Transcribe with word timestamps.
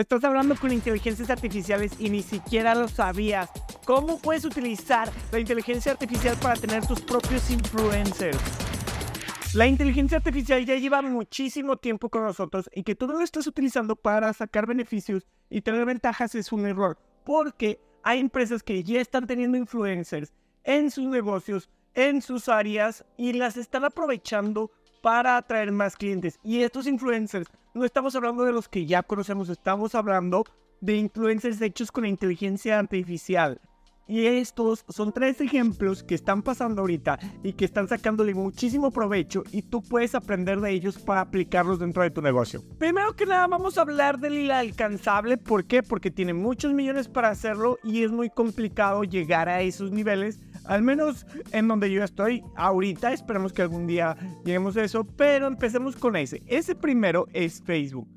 Estás 0.00 0.24
hablando 0.24 0.56
con 0.56 0.72
inteligencias 0.72 1.28
artificiales 1.28 1.92
y 1.98 2.08
ni 2.08 2.22
siquiera 2.22 2.74
lo 2.74 2.88
sabías. 2.88 3.50
¿Cómo 3.84 4.18
puedes 4.18 4.46
utilizar 4.46 5.10
la 5.30 5.38
inteligencia 5.38 5.92
artificial 5.92 6.38
para 6.40 6.58
tener 6.58 6.86
tus 6.86 7.02
propios 7.02 7.50
influencers? 7.50 8.38
La 9.52 9.66
inteligencia 9.66 10.16
artificial 10.16 10.64
ya 10.64 10.76
lleva 10.76 11.02
muchísimo 11.02 11.76
tiempo 11.76 12.08
con 12.08 12.24
nosotros 12.24 12.70
y 12.74 12.82
que 12.82 12.94
tú 12.94 13.08
no 13.08 13.12
lo 13.12 13.20
estás 13.20 13.46
utilizando 13.46 13.94
para 13.94 14.32
sacar 14.32 14.66
beneficios 14.66 15.26
y 15.50 15.60
tener 15.60 15.84
ventajas 15.84 16.34
es 16.34 16.50
un 16.50 16.64
error. 16.64 16.96
Porque 17.22 17.78
hay 18.02 18.20
empresas 18.20 18.62
que 18.62 18.82
ya 18.82 19.02
están 19.02 19.26
teniendo 19.26 19.58
influencers 19.58 20.32
en 20.64 20.90
sus 20.90 21.08
negocios, 21.08 21.68
en 21.92 22.22
sus 22.22 22.48
áreas 22.48 23.04
y 23.18 23.34
las 23.34 23.58
están 23.58 23.84
aprovechando 23.84 24.70
para 25.02 25.36
atraer 25.36 25.72
más 25.72 25.94
clientes. 25.94 26.38
Y 26.42 26.62
estos 26.62 26.86
influencers, 26.86 27.50
no 27.74 27.84
estamos 27.84 28.14
hablando 28.14 28.44
de 28.44 28.52
los 28.52 28.68
que 28.68 28.86
ya 28.86 29.02
conocemos, 29.02 29.48
estamos 29.48 29.94
hablando 29.94 30.44
de 30.80 30.96
influencers 30.96 31.60
hechos 31.60 31.92
con 31.92 32.06
inteligencia 32.06 32.78
artificial. 32.78 33.60
Y 34.10 34.26
estos 34.26 34.84
son 34.88 35.12
tres 35.12 35.40
ejemplos 35.40 36.02
que 36.02 36.16
están 36.16 36.42
pasando 36.42 36.80
ahorita 36.80 37.16
y 37.44 37.52
que 37.52 37.64
están 37.64 37.86
sacándole 37.86 38.34
muchísimo 38.34 38.90
provecho 38.90 39.44
y 39.52 39.62
tú 39.62 39.82
puedes 39.82 40.16
aprender 40.16 40.60
de 40.60 40.72
ellos 40.72 40.98
para 40.98 41.20
aplicarlos 41.20 41.78
dentro 41.78 42.02
de 42.02 42.10
tu 42.10 42.20
negocio. 42.20 42.60
Primero 42.76 43.14
que 43.14 43.24
nada 43.24 43.46
vamos 43.46 43.78
a 43.78 43.82
hablar 43.82 44.18
del 44.18 44.50
alcanzable. 44.50 45.36
¿Por 45.36 45.64
qué? 45.64 45.84
Porque 45.84 46.10
tiene 46.10 46.34
muchos 46.34 46.72
millones 46.72 47.06
para 47.06 47.28
hacerlo 47.28 47.78
y 47.84 48.02
es 48.02 48.10
muy 48.10 48.30
complicado 48.30 49.04
llegar 49.04 49.48
a 49.48 49.60
esos 49.60 49.92
niveles. 49.92 50.40
Al 50.64 50.82
menos 50.82 51.26
en 51.52 51.68
donde 51.68 51.90
yo 51.90 52.04
estoy 52.04 52.42
ahorita. 52.56 53.12
Esperemos 53.12 53.52
que 53.52 53.62
algún 53.62 53.86
día 53.86 54.16
lleguemos 54.44 54.76
a 54.76 54.84
eso. 54.84 55.04
Pero 55.04 55.46
empecemos 55.46 55.96
con 55.96 56.16
ese. 56.16 56.42
Ese 56.46 56.74
primero 56.74 57.26
es 57.32 57.62
Facebook. 57.62 58.08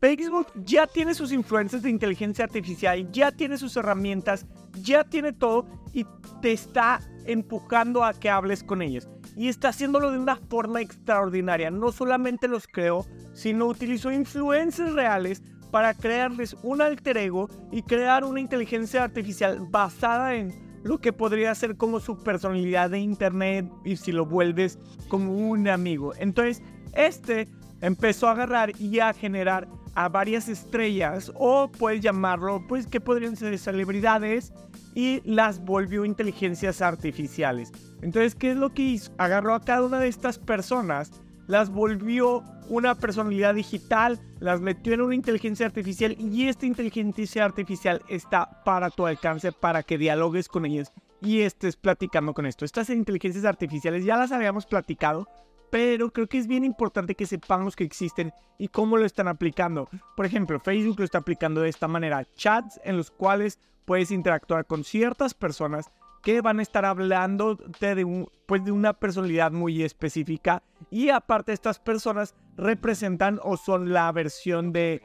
Facebook 0.00 0.46
ya 0.64 0.86
tiene 0.86 1.14
sus 1.14 1.32
influencias 1.32 1.82
de 1.82 1.90
inteligencia 1.90 2.44
artificial, 2.44 3.10
ya 3.10 3.32
tiene 3.32 3.58
sus 3.58 3.76
herramientas, 3.76 4.46
ya 4.80 5.02
tiene 5.04 5.32
todo 5.32 5.66
y 5.92 6.06
te 6.40 6.52
está 6.52 7.00
empujando 7.24 8.04
a 8.04 8.14
que 8.14 8.30
hables 8.30 8.62
con 8.62 8.80
ellos. 8.80 9.08
Y 9.36 9.48
está 9.48 9.68
haciéndolo 9.68 10.10
de 10.10 10.18
una 10.18 10.36
forma 10.36 10.80
extraordinaria. 10.80 11.70
No 11.70 11.92
solamente 11.92 12.48
los 12.48 12.66
creó, 12.66 13.06
sino 13.32 13.66
utilizó 13.66 14.12
influencers 14.12 14.92
reales 14.92 15.42
para 15.70 15.94
crearles 15.94 16.56
un 16.62 16.80
alter 16.80 17.18
ego 17.18 17.48
y 17.70 17.82
crear 17.82 18.24
una 18.24 18.40
inteligencia 18.40 19.04
artificial 19.04 19.66
basada 19.68 20.34
en 20.34 20.67
lo 20.88 20.98
que 20.98 21.12
podría 21.12 21.54
ser 21.54 21.76
como 21.76 22.00
su 22.00 22.22
personalidad 22.22 22.90
de 22.90 22.98
internet 22.98 23.70
y 23.84 23.96
si 23.96 24.10
lo 24.10 24.24
vuelves 24.24 24.78
como 25.08 25.32
un 25.32 25.68
amigo. 25.68 26.14
Entonces, 26.18 26.62
este 26.94 27.48
empezó 27.80 28.26
a 28.26 28.32
agarrar 28.32 28.72
y 28.80 28.98
a 28.98 29.12
generar 29.12 29.68
a 29.94 30.08
varias 30.08 30.48
estrellas 30.48 31.30
o 31.34 31.70
puedes 31.70 32.00
llamarlo 32.00 32.64
pues 32.66 32.86
que 32.86 33.00
podrían 33.00 33.36
ser 33.36 33.56
celebridades 33.58 34.52
y 34.94 35.20
las 35.24 35.62
volvió 35.62 36.04
inteligencias 36.04 36.80
artificiales. 36.80 37.70
Entonces, 38.00 38.34
¿qué 38.34 38.52
es 38.52 38.56
lo 38.56 38.72
que 38.72 38.82
hizo? 38.82 39.12
Agarró 39.18 39.54
a 39.54 39.60
cada 39.60 39.84
una 39.84 40.00
de 40.00 40.08
estas 40.08 40.38
personas, 40.38 41.12
las 41.48 41.70
volvió 41.70 42.44
una 42.68 42.94
personalidad 42.94 43.54
digital, 43.54 44.20
las 44.38 44.60
metió 44.60 44.92
en 44.92 45.00
una 45.00 45.14
inteligencia 45.14 45.66
artificial 45.66 46.14
y 46.18 46.46
esta 46.46 46.66
inteligencia 46.66 47.44
artificial 47.44 48.02
está 48.08 48.62
para 48.64 48.90
tu 48.90 49.06
alcance 49.06 49.50
para 49.50 49.82
que 49.82 49.98
dialogues 49.98 50.48
con 50.48 50.66
ellas 50.66 50.92
y 51.20 51.40
estés 51.40 51.76
platicando 51.76 52.34
con 52.34 52.46
esto. 52.46 52.64
Estas 52.64 52.90
inteligencias 52.90 53.46
artificiales 53.46 54.04
ya 54.04 54.18
las 54.18 54.30
habíamos 54.30 54.66
platicado, 54.66 55.26
pero 55.70 56.12
creo 56.12 56.28
que 56.28 56.38
es 56.38 56.46
bien 56.46 56.64
importante 56.64 57.14
que 57.14 57.26
sepamos 57.26 57.74
que 57.74 57.84
existen 57.84 58.32
y 58.58 58.68
cómo 58.68 58.98
lo 58.98 59.06
están 59.06 59.26
aplicando. 59.26 59.88
Por 60.16 60.26
ejemplo, 60.26 60.60
Facebook 60.60 60.98
lo 60.98 61.04
está 61.04 61.18
aplicando 61.18 61.62
de 61.62 61.70
esta 61.70 61.88
manera, 61.88 62.26
chats 62.36 62.78
en 62.84 62.98
los 62.98 63.10
cuales 63.10 63.58
puedes 63.86 64.10
interactuar 64.10 64.66
con 64.66 64.84
ciertas 64.84 65.32
personas 65.32 65.90
que 66.28 66.42
van 66.42 66.58
a 66.58 66.62
estar 66.62 66.84
hablando 66.84 67.54
de, 67.80 68.26
pues 68.44 68.62
de 68.62 68.70
una 68.70 68.92
personalidad 68.92 69.50
muy 69.50 69.82
específica 69.82 70.62
y 70.90 71.08
aparte 71.08 71.54
estas 71.54 71.78
personas 71.78 72.34
representan 72.58 73.40
o 73.42 73.56
son 73.56 73.94
la 73.94 74.12
versión 74.12 74.70
de 74.70 75.00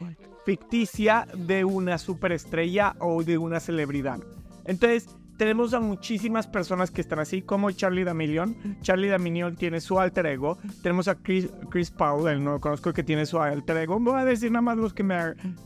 ficticia 0.45 1.25
de 1.33 1.63
una 1.63 1.97
superestrella 1.97 2.97
o 2.99 3.23
de 3.23 3.37
una 3.37 3.61
celebridad. 3.61 4.19
Entonces, 4.65 5.07
tenemos 5.37 5.73
a 5.73 5.79
muchísimas 5.79 6.47
personas 6.47 6.91
que 6.91 7.01
están 7.01 7.19
así, 7.19 7.41
como 7.41 7.71
Charlie 7.71 8.03
D'Amelio. 8.03 8.45
Charlie 8.81 9.09
D'Amelio 9.09 9.53
tiene 9.55 9.81
su 9.81 9.99
alter 9.99 10.25
ego. 10.27 10.57
Tenemos 10.81 11.07
a 11.07 11.15
Chris, 11.15 11.49
Chris 11.69 11.91
Paul, 11.91 12.43
no 12.43 12.59
conozco 12.59 12.93
que 12.93 13.03
tiene 13.03 13.25
su 13.25 13.39
alter 13.39 13.77
ego. 13.77 13.99
Voy 13.99 14.19
a 14.19 14.25
decir 14.25 14.51
nada 14.51 14.61
más 14.61 14.77
los 14.77 14.93
que, 14.93 15.03
me, 15.03 15.17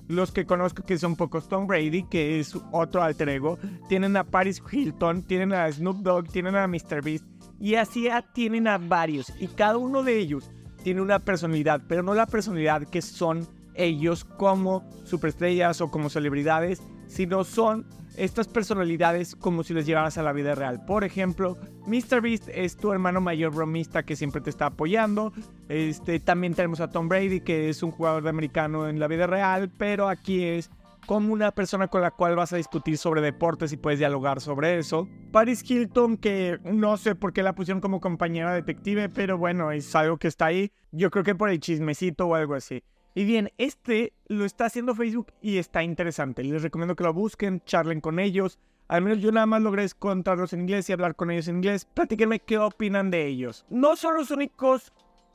los 0.07 0.31
que 0.31 0.45
conozco 0.45 0.83
que 0.83 0.97
son 0.97 1.15
pocos. 1.15 1.47
Tom 1.49 1.67
Brady, 1.67 2.03
que 2.03 2.39
es 2.39 2.57
otro 2.71 3.01
alter 3.03 3.29
ego. 3.29 3.59
Tienen 3.89 4.15
a 4.17 4.23
Paris 4.23 4.61
Hilton, 4.71 5.23
tienen 5.23 5.53
a 5.53 5.71
Snoop 5.71 5.97
Dogg, 5.97 6.27
tienen 6.29 6.55
a 6.55 6.67
Mr. 6.67 7.01
Beast. 7.03 7.25
Y 7.59 7.75
así 7.75 8.07
tienen 8.33 8.67
a 8.67 8.77
varios. 8.77 9.33
Y 9.39 9.47
cada 9.47 9.77
uno 9.77 10.03
de 10.03 10.17
ellos 10.17 10.49
tiene 10.83 11.01
una 11.01 11.19
personalidad, 11.19 11.81
pero 11.87 12.03
no 12.03 12.13
la 12.13 12.27
personalidad 12.27 12.87
que 12.87 13.01
son 13.01 13.47
ellos 13.75 14.23
como 14.23 14.83
superestrellas 15.03 15.81
o 15.81 15.91
como 15.91 16.09
celebridades, 16.09 16.81
sino 17.07 17.43
son 17.43 17.85
estas 18.17 18.47
personalidades 18.47 19.35
como 19.35 19.63
si 19.63 19.73
les 19.73 19.85
llevaras 19.85 20.17
a 20.17 20.23
la 20.23 20.33
vida 20.33 20.55
real. 20.55 20.83
Por 20.85 21.03
ejemplo, 21.03 21.57
MrBeast 21.85 22.49
es 22.49 22.75
tu 22.75 22.91
hermano 22.91 23.21
mayor 23.21 23.53
bromista 23.53 24.03
que 24.03 24.15
siempre 24.15 24.41
te 24.41 24.49
está 24.49 24.67
apoyando. 24.67 25.31
Este, 25.69 26.19
también 26.19 26.53
tenemos 26.53 26.81
a 26.81 26.89
Tom 26.89 27.07
Brady, 27.07 27.41
que 27.41 27.69
es 27.69 27.83
un 27.83 27.91
jugador 27.91 28.23
de 28.23 28.29
americano 28.29 28.89
en 28.89 28.99
la 28.99 29.07
vida 29.07 29.27
real, 29.27 29.71
pero 29.77 30.09
aquí 30.09 30.43
es 30.43 30.69
como 31.05 31.31
una 31.31 31.51
persona 31.51 31.87
con 31.87 32.01
la 32.01 32.11
cual 32.11 32.35
vas 32.35 32.51
a 32.51 32.57
discutir 32.57 32.97
sobre 32.97 33.21
deportes 33.21 33.71
y 33.71 33.77
puedes 33.77 33.99
dialogar 33.99 34.41
sobre 34.41 34.77
eso. 34.77 35.07
Paris 35.31 35.63
Hilton, 35.67 36.17
que 36.17 36.59
no 36.65 36.97
sé 36.97 37.15
por 37.15 37.31
qué 37.31 37.43
la 37.43 37.55
pusieron 37.55 37.79
como 37.79 38.01
compañera 38.01 38.53
detective, 38.53 39.07
pero 39.07 39.37
bueno, 39.37 39.71
es 39.71 39.95
algo 39.95 40.17
que 40.17 40.27
está 40.27 40.47
ahí. 40.47 40.71
Yo 40.91 41.09
creo 41.09 41.23
que 41.23 41.33
por 41.33 41.49
el 41.49 41.61
chismecito 41.61 42.27
o 42.27 42.35
algo 42.35 42.55
así. 42.55 42.83
Y 43.17 43.25
bien, 43.25 43.51
este 43.57 44.13
lo 44.27 44.45
está 44.45 44.65
haciendo 44.65 44.93
Facebook 44.93 45.33
y 45.41 45.57
está 45.57 45.81
interesante. 45.81 46.43
Les 46.43 46.61
recomiendo 46.61 46.95
que 46.95 47.03
lo 47.03 47.15
busquen, 47.15 47.63
charlen 47.65 47.99
con 47.99 48.19
ellos. 48.19 48.59
Al 48.87 49.01
menos 49.01 49.23
yo 49.23 49.31
nada 49.31 49.47
más 49.47 49.59
logré 49.63 49.85
encontrarlos 49.85 50.53
en 50.53 50.61
inglés 50.61 50.87
y 50.87 50.93
hablar 50.93 51.15
con 51.15 51.31
ellos 51.31 51.47
en 51.47 51.55
inglés. 51.55 51.85
Platíquenme 51.85 52.41
qué 52.41 52.59
opinan 52.59 53.09
de 53.09 53.25
ellos. 53.25 53.65
No 53.71 53.95
son 53.95 54.17
los 54.17 54.29
únicos 54.29 54.93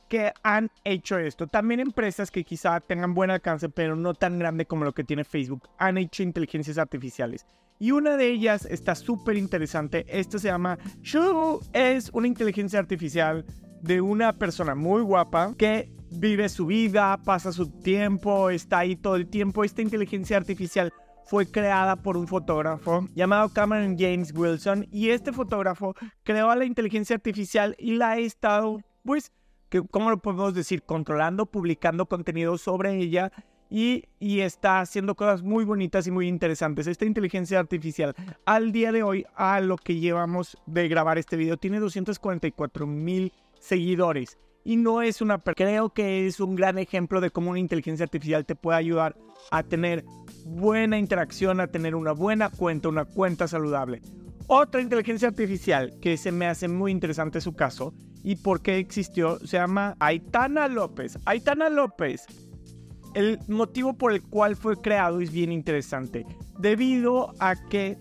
que 0.09 0.33
han 0.45 0.71
hecho 0.85 1.19
esto. 1.19 1.49
También 1.49 1.81
empresas 1.81 2.31
que 2.31 2.45
quizá 2.45 2.79
tengan 2.79 3.15
buen 3.15 3.33
alcance, 3.33 3.69
pero 3.69 3.97
no 3.97 4.15
tan 4.15 4.39
grande 4.39 4.65
como 4.65 4.85
lo 4.85 4.95
que 4.95 5.03
tiene 5.03 5.25
Facebook, 5.25 5.69
han 5.77 5.99
hecho 5.99 6.23
inteligencias 6.23 6.79
artificiales. 6.79 7.47
Y 7.81 7.91
una 7.91 8.17
de 8.17 8.29
ellas 8.29 8.65
está 8.65 8.95
súper 8.95 9.37
interesante. 9.37 10.07
Esta 10.07 10.39
se 10.39 10.47
llama 10.47 10.79
Shu. 11.01 11.59
Es 11.73 12.11
una 12.13 12.29
inteligencia 12.29 12.79
artificial 12.79 13.45
de 13.81 14.01
una 14.01 14.35
persona 14.35 14.77
muy 14.77 15.03
guapa 15.03 15.57
que 15.59 15.91
vive 16.19 16.49
su 16.49 16.67
vida, 16.67 17.19
pasa 17.25 17.53
su 17.53 17.69
tiempo, 17.69 18.51
está 18.51 18.79
ahí 18.79 18.97
todo 18.97 19.17
el 19.17 19.29
tiempo. 19.29 19.65
Esta 19.65 19.83
inteligencia 19.83 20.37
artificial 20.37 20.93
fue 21.25 21.47
creada 21.47 21.97
por 21.97 22.17
un 22.17 22.29
fotógrafo 22.29 23.09
llamado 23.15 23.49
Cameron 23.49 23.97
James 23.99 24.33
Wilson 24.35 24.87
y 24.91 25.11
este 25.11 25.33
fotógrafo 25.33 25.95
creó 26.25 26.51
a 26.51 26.57
la 26.57 26.65
inteligencia 26.65 27.17
artificial 27.17 27.75
y 27.79 27.93
la 27.93 28.11
ha 28.11 28.19
estado, 28.19 28.81
pues, 29.05 29.33
que, 29.69 29.83
¿cómo 29.83 30.11
lo 30.11 30.19
podemos 30.19 30.55
decir? 30.55 30.83
Controlando, 30.83 31.47
publicando 31.47 32.07
contenido 32.07 32.59
sobre 32.59 32.97
ella 32.97 33.33
y, 33.71 34.05
y, 34.19 34.41
está 34.41 34.81
haciendo 34.81 35.15
cosas 35.15 35.43
muy 35.43 35.65
bonitas 35.65 36.07
y 36.07 36.11
muy 36.11 36.29
interesantes. 36.29 36.87
Esta 36.87 37.07
inteligencia 37.07 37.59
artificial 37.59 38.15
al 38.45 38.71
día 38.71 38.93
de 38.93 39.03
hoy, 39.03 39.25
a 39.35 39.61
lo 39.61 39.79
que 39.79 39.97
llevamos 39.97 40.59
de 40.67 40.89
grabar 40.89 41.17
este 41.17 41.37
video, 41.37 41.57
tiene 41.57 41.81
244 41.81 42.87
mil 42.87 43.33
seguidores 43.59 44.37
y 44.65 44.77
no 44.77 45.03
es 45.03 45.21
una... 45.21 45.39
Creo 45.39 45.91
que 45.91 46.27
es 46.27 46.41
un 46.41 46.55
gran 46.55 46.79
ejemplo 46.79 47.21
de 47.21 47.31
cómo 47.31 47.51
una 47.51 47.59
inteligencia 47.59 48.05
artificial 48.05 48.47
te 48.47 48.55
puede 48.55 48.79
ayudar 48.79 49.17
a 49.51 49.63
tener 49.63 50.05
buena 50.45 50.99
interacción, 50.99 51.61
a 51.61 51.67
tener 51.67 51.95
una 51.95 52.13
buena 52.13 52.51
cuenta, 52.51 52.89
una 52.89 53.05
cuenta 53.05 53.49
saludable. 53.49 54.01
Otra 54.47 54.81
inteligencia 54.81 55.29
artificial 55.29 55.95
que 56.01 56.17
se 56.17 56.33
me 56.33 56.47
hace 56.47 56.69
muy 56.69 56.93
interesante 56.93 57.41
su 57.41 57.55
caso 57.55 57.95
y 58.23 58.37
por 58.37 58.63
qué 58.63 58.79
existió 58.79 59.39
se 59.41 59.57
llama 59.57 59.97
Aitana 59.99 60.69
López. 60.69 61.19
Aitana 61.25 61.69
López, 61.69 62.27
el 63.15 63.39
motivo 63.49 63.95
por 63.95 64.13
el 64.13 64.23
cual 64.23 64.57
fue 64.57 64.81
creado 64.81 65.21
es 65.21 65.33
bien 65.33 65.53
interesante. 65.53 66.25
Debido 66.59 67.35
a 67.39 67.57
que, 67.69 67.99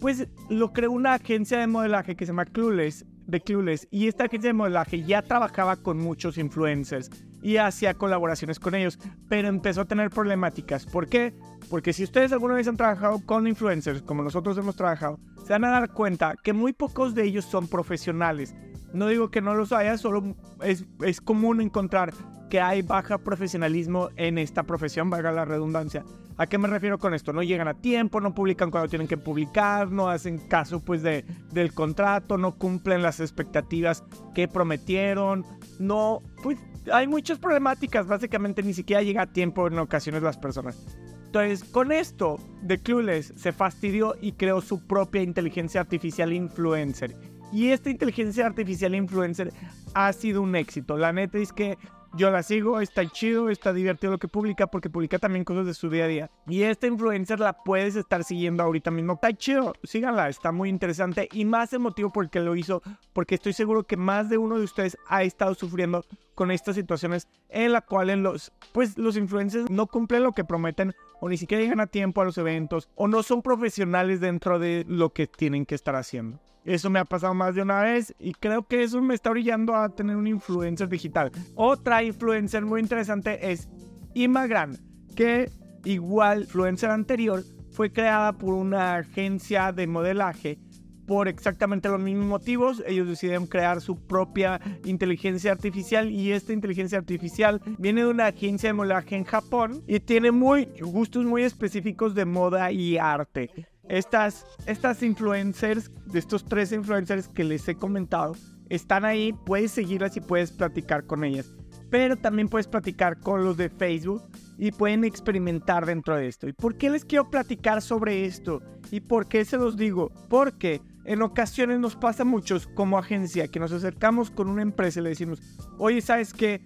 pues, 0.00 0.28
lo 0.50 0.72
creó 0.72 0.92
una 0.92 1.14
agencia 1.14 1.58
de 1.58 1.66
modelaje 1.66 2.16
que 2.16 2.26
se 2.26 2.32
llama 2.32 2.44
Clueless 2.44 3.04
de 3.26 3.40
Clueless 3.40 3.88
y 3.90 4.08
esta 4.08 4.24
agencia 4.24 4.48
de 4.48 4.54
modelaje 4.54 5.02
ya 5.02 5.22
trabajaba 5.22 5.76
con 5.76 5.98
muchos 5.98 6.38
influencers 6.38 7.10
y 7.42 7.58
hacía 7.58 7.94
colaboraciones 7.94 8.58
con 8.58 8.74
ellos, 8.74 8.98
pero 9.28 9.48
empezó 9.48 9.82
a 9.82 9.84
tener 9.84 10.10
problemáticas. 10.10 10.86
¿Por 10.86 11.08
qué? 11.08 11.34
Porque 11.70 11.92
si 11.92 12.04
ustedes 12.04 12.32
alguna 12.32 12.54
vez 12.54 12.66
han 12.68 12.76
trabajado 12.76 13.20
con 13.24 13.46
influencers, 13.46 14.02
como 14.02 14.22
nosotros 14.22 14.58
hemos 14.58 14.76
trabajado, 14.76 15.18
se 15.46 15.52
van 15.52 15.64
a 15.64 15.70
dar 15.70 15.92
cuenta 15.92 16.34
que 16.42 16.52
muy 16.52 16.72
pocos 16.72 17.14
de 17.14 17.24
ellos 17.24 17.44
son 17.44 17.68
profesionales. 17.68 18.54
No 18.92 19.06
digo 19.08 19.30
que 19.30 19.42
no 19.42 19.54
los 19.54 19.72
haya, 19.72 19.98
solo 19.98 20.34
es, 20.62 20.86
es 21.02 21.20
común 21.20 21.60
encontrar 21.60 22.12
que 22.50 22.60
hay 22.60 22.82
baja 22.82 23.18
profesionalismo 23.18 24.10
en 24.16 24.38
esta 24.38 24.62
profesión, 24.62 25.10
valga 25.10 25.32
la 25.32 25.44
redundancia. 25.44 26.04
¿A 26.38 26.46
qué 26.46 26.58
me 26.58 26.68
refiero 26.68 26.98
con 26.98 27.14
esto? 27.14 27.32
No 27.32 27.42
llegan 27.42 27.66
a 27.66 27.74
tiempo, 27.74 28.20
no 28.20 28.34
publican 28.34 28.70
cuando 28.70 28.88
tienen 28.88 29.08
que 29.08 29.16
publicar, 29.16 29.90
no 29.90 30.10
hacen 30.10 30.38
caso 30.38 30.80
pues 30.80 31.02
de, 31.02 31.24
del 31.50 31.72
contrato, 31.72 32.36
no 32.36 32.56
cumplen 32.56 33.02
las 33.02 33.20
expectativas 33.20 34.04
que 34.34 34.46
prometieron, 34.46 35.46
no, 35.78 36.22
pues 36.42 36.58
hay 36.92 37.06
muchas 37.06 37.38
problemáticas, 37.38 38.06
básicamente 38.06 38.62
ni 38.62 38.74
siquiera 38.74 39.02
llega 39.02 39.22
a 39.22 39.32
tiempo 39.32 39.66
en 39.66 39.78
ocasiones 39.78 40.22
las 40.22 40.36
personas. 40.36 40.78
Entonces, 41.24 41.64
con 41.64 41.90
esto, 41.90 42.38
The 42.66 42.78
Clueless 42.78 43.32
se 43.36 43.52
fastidió 43.52 44.14
y 44.20 44.32
creó 44.32 44.60
su 44.60 44.86
propia 44.86 45.22
inteligencia 45.22 45.80
artificial 45.80 46.32
influencer. 46.32 47.16
Y 47.52 47.68
esta 47.70 47.90
inteligencia 47.90 48.46
artificial 48.46 48.94
influencer 48.94 49.52
ha 49.94 50.12
sido 50.12 50.42
un 50.42 50.54
éxito. 50.56 50.96
La 50.96 51.12
neta 51.12 51.38
es 51.38 51.52
que 51.52 51.78
yo 52.16 52.30
la 52.30 52.42
sigo, 52.42 52.80
está 52.80 53.06
chido, 53.06 53.50
está 53.50 53.72
divertido 53.72 54.12
lo 54.12 54.18
que 54.18 54.28
publica 54.28 54.66
porque 54.66 54.90
publica 54.90 55.18
también 55.18 55.44
cosas 55.44 55.66
de 55.66 55.74
su 55.74 55.90
día 55.90 56.04
a 56.04 56.08
día. 56.08 56.30
Y 56.46 56.62
esta 56.62 56.86
influencer 56.86 57.40
la 57.40 57.52
puedes 57.52 57.96
estar 57.96 58.24
siguiendo 58.24 58.62
ahorita 58.62 58.90
mismo. 58.90 59.14
Está 59.14 59.32
chido, 59.32 59.74
síganla, 59.82 60.28
está 60.28 60.52
muy 60.52 60.68
interesante 60.68 61.28
y 61.32 61.44
más 61.44 61.72
emotivo 61.72 62.10
porque 62.10 62.40
lo 62.40 62.56
hizo, 62.56 62.82
porque 63.12 63.34
estoy 63.34 63.52
seguro 63.52 63.84
que 63.84 63.96
más 63.96 64.30
de 64.30 64.38
uno 64.38 64.58
de 64.58 64.64
ustedes 64.64 64.96
ha 65.08 65.22
estado 65.22 65.54
sufriendo 65.54 66.04
con 66.36 66.52
estas 66.52 66.76
situaciones 66.76 67.26
en 67.48 67.72
las 67.72 67.82
cuales 67.82 68.18
los, 68.18 68.52
pues, 68.72 68.96
los 68.96 69.16
influencers 69.16 69.68
no 69.70 69.88
cumplen 69.88 70.22
lo 70.22 70.32
que 70.32 70.44
prometen 70.44 70.94
o 71.20 71.28
ni 71.28 71.38
siquiera 71.38 71.64
llegan 71.64 71.80
a 71.80 71.88
tiempo 71.88 72.20
a 72.20 72.24
los 72.24 72.38
eventos 72.38 72.88
o 72.94 73.08
no 73.08 73.24
son 73.24 73.42
profesionales 73.42 74.20
dentro 74.20 74.60
de 74.60 74.84
lo 74.86 75.12
que 75.12 75.26
tienen 75.26 75.66
que 75.66 75.74
estar 75.74 75.96
haciendo. 75.96 76.38
Eso 76.64 76.90
me 76.90 76.98
ha 76.98 77.04
pasado 77.04 77.32
más 77.32 77.54
de 77.54 77.62
una 77.62 77.80
vez 77.80 78.14
y 78.18 78.34
creo 78.34 78.66
que 78.66 78.82
eso 78.82 79.00
me 79.00 79.14
está 79.14 79.30
brillando 79.30 79.74
a 79.74 79.88
tener 79.88 80.16
un 80.16 80.26
influencer 80.26 80.88
digital. 80.88 81.32
Otra 81.54 82.02
influencer 82.02 82.64
muy 82.64 82.80
interesante 82.80 83.50
es 83.50 83.68
Imagran, 84.14 84.76
que 85.14 85.50
igual 85.84 86.42
influencer 86.42 86.90
anterior 86.90 87.42
fue 87.70 87.92
creada 87.92 88.32
por 88.32 88.54
una 88.54 88.96
agencia 88.96 89.72
de 89.72 89.86
modelaje 89.86 90.58
por 91.06 91.28
exactamente 91.28 91.88
los 91.88 92.00
mismos 92.00 92.26
motivos. 92.26 92.82
Ellos 92.86 93.08
decidieron 93.08 93.46
crear 93.46 93.80
su 93.80 93.96
propia 93.96 94.60
inteligencia 94.84 95.52
artificial 95.52 96.10
y 96.10 96.32
esta 96.32 96.52
inteligencia 96.52 96.98
artificial 96.98 97.60
viene 97.78 98.02
de 98.02 98.08
una 98.08 98.26
agencia 98.26 98.68
de 98.68 98.74
modelaje 98.74 99.16
en 99.16 99.24
Japón 99.24 99.82
y 99.86 100.00
tiene 100.00 100.30
muy 100.30 100.68
gustos 100.80 101.24
muy 101.24 101.42
específicos 101.42 102.14
de 102.14 102.24
moda 102.24 102.72
y 102.72 102.98
arte. 102.98 103.50
Estas, 103.88 104.44
estas 104.66 105.02
influencers, 105.02 105.90
de 106.06 106.18
estos 106.18 106.44
tres 106.44 106.72
influencers 106.72 107.28
que 107.28 107.44
les 107.44 107.68
he 107.68 107.76
comentado, 107.76 108.34
están 108.68 109.04
ahí, 109.04 109.32
puedes 109.44 109.70
seguirlas 109.70 110.16
y 110.16 110.20
puedes 110.20 110.50
platicar 110.50 111.04
con 111.06 111.22
ellas. 111.22 111.54
Pero 111.88 112.16
también 112.16 112.48
puedes 112.48 112.66
platicar 112.66 113.20
con 113.20 113.44
los 113.44 113.56
de 113.56 113.70
Facebook 113.70 114.22
y 114.58 114.72
pueden 114.72 115.04
experimentar 115.04 115.86
dentro 115.86 116.16
de 116.16 116.26
esto. 116.26 116.48
¿Y 116.48 116.52
por 116.52 116.76
qué 116.76 116.90
les 116.90 117.04
quiero 117.04 117.30
platicar 117.30 117.80
sobre 117.80 118.24
esto? 118.24 118.60
¿Y 118.90 119.00
por 119.00 119.28
qué 119.28 119.44
se 119.44 119.56
los 119.56 119.76
digo? 119.76 120.10
Porque 120.28 120.80
en 121.06 121.22
ocasiones 121.22 121.78
nos 121.78 121.96
pasa 121.96 122.24
muchos 122.24 122.66
como 122.66 122.98
agencia 122.98 123.48
que 123.48 123.60
nos 123.60 123.72
acercamos 123.72 124.30
con 124.30 124.48
una 124.48 124.62
empresa 124.62 125.00
y 125.00 125.04
le 125.04 125.10
decimos, 125.10 125.40
oye, 125.78 126.00
¿sabes 126.00 126.34
qué? 126.34 126.60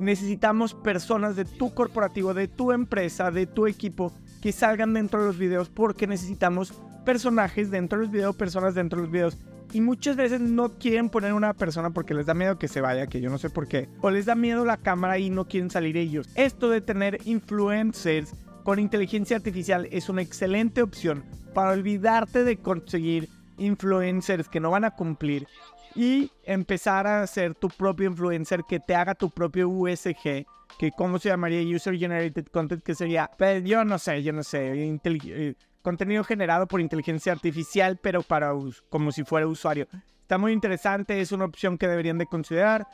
Necesitamos 0.00 0.74
personas 0.74 1.36
de 1.36 1.44
tu 1.44 1.74
corporativo, 1.74 2.32
de 2.32 2.48
tu 2.48 2.72
empresa, 2.72 3.30
de 3.30 3.46
tu 3.46 3.66
equipo 3.66 4.12
que 4.40 4.50
salgan 4.50 4.94
dentro 4.94 5.20
de 5.20 5.26
los 5.26 5.38
videos 5.38 5.68
porque 5.68 6.06
necesitamos 6.06 6.72
personajes 7.04 7.70
dentro 7.70 7.98
de 7.98 8.06
los 8.06 8.12
videos, 8.12 8.34
personas 8.34 8.74
dentro 8.74 8.98
de 8.98 9.02
los 9.04 9.12
videos. 9.12 9.38
Y 9.74 9.80
muchas 9.80 10.16
veces 10.16 10.40
no 10.40 10.70
quieren 10.70 11.08
poner 11.08 11.32
una 11.32 11.54
persona 11.54 11.90
porque 11.90 12.14
les 12.14 12.26
da 12.26 12.34
miedo 12.34 12.58
que 12.58 12.68
se 12.68 12.80
vaya, 12.80 13.06
que 13.06 13.20
yo 13.20 13.30
no 13.30 13.38
sé 13.38 13.50
por 13.50 13.68
qué. 13.68 13.88
O 14.00 14.10
les 14.10 14.26
da 14.26 14.34
miedo 14.34 14.64
la 14.64 14.76
cámara 14.76 15.18
y 15.18 15.30
no 15.30 15.46
quieren 15.46 15.70
salir 15.70 15.96
ellos. 15.96 16.28
Esto 16.34 16.68
de 16.68 16.80
tener 16.80 17.18
influencers 17.24 18.34
con 18.64 18.78
inteligencia 18.78 19.36
artificial 19.36 19.88
es 19.90 20.08
una 20.08 20.22
excelente 20.22 20.82
opción 20.82 21.24
para 21.54 21.72
olvidarte 21.72 22.44
de 22.44 22.58
conseguir 22.58 23.28
influencers 23.62 24.48
que 24.48 24.60
no 24.60 24.70
van 24.70 24.84
a 24.84 24.92
cumplir 24.92 25.46
y 25.94 26.30
empezar 26.44 27.06
a 27.06 27.26
ser 27.26 27.54
tu 27.54 27.68
propio 27.68 28.08
influencer 28.08 28.64
que 28.68 28.80
te 28.80 28.94
haga 28.94 29.14
tu 29.14 29.30
propio 29.30 29.68
USG 29.68 30.46
que 30.78 30.90
cómo 30.96 31.18
se 31.18 31.28
llamaría 31.28 31.76
User 31.76 31.96
Generated 31.96 32.46
Content, 32.46 32.82
que 32.82 32.94
sería, 32.94 33.30
pues, 33.36 33.62
yo 33.64 33.84
no 33.84 33.98
sé, 33.98 34.22
yo 34.22 34.32
no 34.32 34.42
sé, 34.42 34.72
eh, 35.04 35.54
contenido 35.82 36.24
generado 36.24 36.66
por 36.66 36.80
inteligencia 36.80 37.32
artificial, 37.32 37.98
pero 38.00 38.22
para 38.22 38.52
como 38.88 39.12
si 39.12 39.24
fuera 39.24 39.46
usuario. 39.46 39.86
Está 40.22 40.38
muy 40.38 40.52
interesante, 40.52 41.20
es 41.20 41.32
una 41.32 41.44
opción 41.44 41.76
que 41.76 41.88
deberían 41.88 42.18
de 42.18 42.26
considerar. 42.26 42.86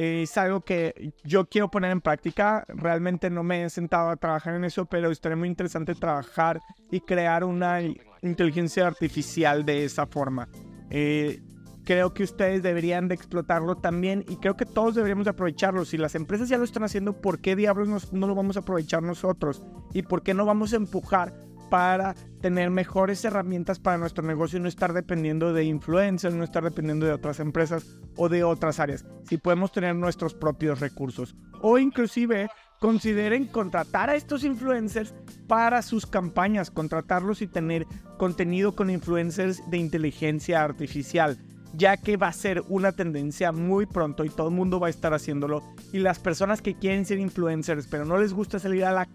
Es 0.00 0.38
algo 0.38 0.62
que 0.62 1.12
yo 1.24 1.44
quiero 1.44 1.70
poner 1.70 1.90
en 1.90 2.00
práctica. 2.00 2.64
Realmente 2.68 3.28
no 3.28 3.42
me 3.42 3.64
he 3.64 3.70
sentado 3.70 4.08
a 4.08 4.16
trabajar 4.16 4.54
en 4.54 4.64
eso, 4.64 4.86
pero 4.86 5.10
estaría 5.10 5.36
muy 5.36 5.48
interesante 5.48 5.94
trabajar 5.94 6.58
y 6.90 7.00
crear 7.00 7.44
una 7.44 7.80
inteligencia 8.22 8.86
artificial 8.86 9.66
de 9.66 9.84
esa 9.84 10.06
forma. 10.06 10.48
Eh, 10.88 11.42
creo 11.84 12.14
que 12.14 12.22
ustedes 12.22 12.62
deberían 12.62 13.08
de 13.08 13.14
explotarlo 13.14 13.76
también 13.76 14.24
y 14.26 14.36
creo 14.36 14.56
que 14.56 14.64
todos 14.64 14.94
deberíamos 14.94 15.26
aprovecharlo. 15.26 15.84
Si 15.84 15.98
las 15.98 16.14
empresas 16.14 16.48
ya 16.48 16.56
lo 16.56 16.64
están 16.64 16.84
haciendo, 16.84 17.20
¿por 17.20 17.40
qué 17.40 17.54
diablos 17.54 18.10
no 18.10 18.26
lo 18.26 18.34
vamos 18.34 18.56
a 18.56 18.60
aprovechar 18.60 19.02
nosotros? 19.02 19.62
¿Y 19.92 20.00
por 20.00 20.22
qué 20.22 20.32
no 20.32 20.46
vamos 20.46 20.72
a 20.72 20.76
empujar 20.76 21.34
para 21.70 22.14
tener 22.40 22.68
mejores 22.70 23.24
herramientas 23.24 23.78
para 23.78 23.96
nuestro 23.96 24.24
negocio 24.24 24.58
y 24.58 24.62
no 24.62 24.68
estar 24.68 24.92
dependiendo 24.92 25.52
de 25.52 25.64
influencers, 25.64 26.34
no 26.34 26.44
estar 26.44 26.64
dependiendo 26.64 27.06
de 27.06 27.12
otras 27.12 27.40
empresas 27.40 27.98
o 28.16 28.28
de 28.28 28.44
otras 28.44 28.80
áreas? 28.80 29.06
Si 29.28 29.38
podemos 29.38 29.72
tener 29.72 29.94
nuestros 29.94 30.34
propios 30.34 30.80
recursos 30.80 31.36
o 31.62 31.78
inclusive 31.78 32.50
consideren 32.80 33.46
contratar 33.46 34.10
a 34.10 34.16
estos 34.16 34.42
influencers 34.42 35.14
para 35.46 35.82
sus 35.82 36.06
campañas, 36.06 36.70
contratarlos 36.70 37.42
y 37.42 37.46
tener 37.46 37.86
contenido 38.18 38.74
con 38.74 38.90
influencers 38.90 39.62
de 39.70 39.78
inteligencia 39.78 40.62
artificial 40.62 41.38
ya 41.72 41.96
que 41.96 42.16
va 42.16 42.28
a 42.28 42.32
ser 42.32 42.62
una 42.68 42.92
tendencia 42.92 43.52
muy 43.52 43.86
pronto 43.86 44.24
y 44.24 44.30
todo 44.30 44.48
el 44.48 44.54
mundo 44.54 44.80
va 44.80 44.88
a 44.88 44.90
estar 44.90 45.14
haciéndolo. 45.14 45.62
Y 45.92 45.98
las 45.98 46.18
personas 46.18 46.62
que 46.62 46.74
quieren 46.74 47.04
ser 47.04 47.18
influencers 47.18 47.86
pero 47.86 48.04
no 48.04 48.18
les 48.18 48.32
gusta 48.32 48.58
salir 48.58 48.84
a 48.84 48.92
la 48.92 49.08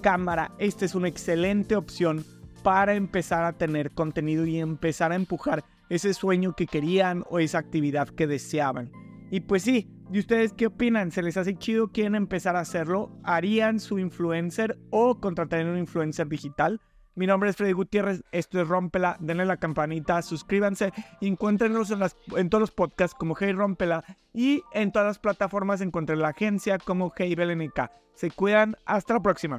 cámara, 0.00 0.52
esta 0.58 0.84
es 0.84 0.94
una 0.94 1.08
excelente 1.08 1.76
opción 1.76 2.24
para 2.62 2.94
empezar 2.94 3.44
a 3.44 3.52
tener 3.52 3.92
contenido 3.92 4.46
y 4.46 4.58
empezar 4.58 5.12
a 5.12 5.16
empujar 5.16 5.64
ese 5.88 6.14
sueño 6.14 6.54
que 6.54 6.66
querían 6.66 7.24
o 7.30 7.38
esa 7.38 7.58
actividad 7.58 8.08
que 8.08 8.26
deseaban. 8.26 8.92
Y 9.30 9.40
pues 9.40 9.62
sí, 9.62 9.88
¿y 10.12 10.18
ustedes 10.18 10.52
qué 10.52 10.66
opinan? 10.66 11.10
¿Se 11.10 11.22
les 11.22 11.36
hace 11.36 11.56
chido? 11.56 11.88
¿Quieren 11.88 12.14
empezar 12.14 12.56
a 12.56 12.60
hacerlo? 12.60 13.10
¿Harían 13.22 13.80
su 13.80 13.98
influencer 13.98 14.78
o 14.90 15.20
contratarían 15.20 15.70
un 15.70 15.78
influencer 15.78 16.28
digital? 16.28 16.80
Mi 17.20 17.26
nombre 17.26 17.50
es 17.50 17.56
Freddy 17.56 17.72
Gutiérrez, 17.72 18.24
esto 18.32 18.58
es 18.62 18.66
Rompela, 18.66 19.18
denle 19.20 19.44
la 19.44 19.58
campanita, 19.58 20.22
suscríbanse 20.22 20.90
y 21.20 21.28
encuéntrenos 21.28 21.90
en, 21.90 22.48
todos 22.48 22.62
los 22.62 22.70
podcasts 22.70 23.14
como 23.14 23.36
Hey 23.38 23.52
Rompela 23.52 24.02
y 24.32 24.62
en 24.72 24.90
todas 24.90 25.06
las 25.06 25.18
plataformas 25.18 25.82
encuentren 25.82 26.20
la 26.20 26.28
agencia 26.28 26.78
como 26.78 27.12
Hey 27.14 27.34
BLNK. 27.34 27.90
Se 28.14 28.30
cuidan, 28.30 28.74
hasta 28.86 29.12
la 29.12 29.20
próxima. 29.20 29.58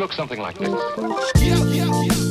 looks 0.00 0.16
something 0.16 0.40
like 0.40 0.56
this. 0.56 0.70
Yeah, 1.36 1.62
yeah, 1.66 2.02
yeah. 2.04 2.29